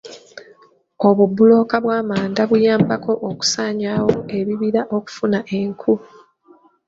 [1.07, 5.93] Obubulooka bw'amanda buyambako okusaanyaawo ebibira okufuna enku.